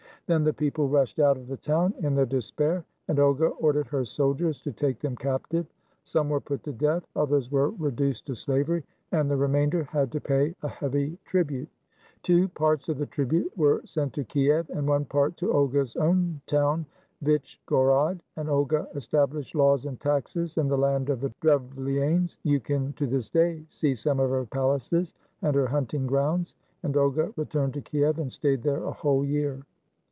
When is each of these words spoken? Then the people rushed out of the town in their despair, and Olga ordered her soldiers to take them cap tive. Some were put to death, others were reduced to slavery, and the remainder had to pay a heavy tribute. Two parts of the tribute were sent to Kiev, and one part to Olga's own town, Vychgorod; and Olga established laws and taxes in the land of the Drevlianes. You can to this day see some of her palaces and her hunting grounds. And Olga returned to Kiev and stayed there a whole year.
Then 0.27 0.45
the 0.45 0.53
people 0.53 0.87
rushed 0.87 1.19
out 1.19 1.35
of 1.35 1.47
the 1.47 1.57
town 1.57 1.93
in 1.99 2.15
their 2.15 2.25
despair, 2.25 2.85
and 3.09 3.19
Olga 3.19 3.47
ordered 3.47 3.87
her 3.87 4.05
soldiers 4.05 4.61
to 4.61 4.71
take 4.71 4.97
them 4.99 5.13
cap 5.17 5.45
tive. 5.51 5.65
Some 6.03 6.29
were 6.29 6.39
put 6.39 6.63
to 6.63 6.71
death, 6.71 7.05
others 7.17 7.51
were 7.51 7.71
reduced 7.71 8.27
to 8.27 8.35
slavery, 8.35 8.85
and 9.11 9.29
the 9.29 9.35
remainder 9.35 9.83
had 9.83 10.09
to 10.13 10.21
pay 10.21 10.55
a 10.63 10.69
heavy 10.69 11.17
tribute. 11.25 11.67
Two 12.23 12.47
parts 12.47 12.87
of 12.87 12.97
the 12.97 13.07
tribute 13.07 13.51
were 13.57 13.81
sent 13.83 14.13
to 14.13 14.23
Kiev, 14.23 14.69
and 14.69 14.87
one 14.87 15.03
part 15.03 15.35
to 15.35 15.51
Olga's 15.51 15.97
own 15.97 16.39
town, 16.45 16.85
Vychgorod; 17.21 18.21
and 18.37 18.49
Olga 18.49 18.87
established 18.95 19.53
laws 19.53 19.85
and 19.85 19.99
taxes 19.99 20.57
in 20.57 20.69
the 20.69 20.77
land 20.77 21.09
of 21.09 21.19
the 21.19 21.33
Drevlianes. 21.41 22.37
You 22.43 22.61
can 22.61 22.93
to 22.93 23.05
this 23.05 23.29
day 23.29 23.65
see 23.67 23.93
some 23.95 24.21
of 24.21 24.29
her 24.29 24.45
palaces 24.45 25.13
and 25.41 25.53
her 25.57 25.67
hunting 25.67 26.07
grounds. 26.07 26.55
And 26.83 26.95
Olga 26.95 27.33
returned 27.35 27.73
to 27.73 27.81
Kiev 27.81 28.17
and 28.17 28.31
stayed 28.31 28.63
there 28.63 28.85
a 28.85 28.93
whole 28.93 29.25
year. 29.25 29.65